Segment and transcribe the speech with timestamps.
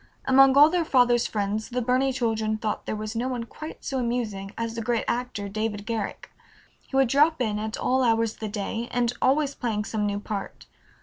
[0.25, 3.99] Among all their father's friends the Burney children thought there was no one quite so
[3.99, 6.31] amusing as the great actor David Garrick.
[6.87, 10.19] He would drop in at all hours of the day, and always playing some new
[10.19, 10.65] part.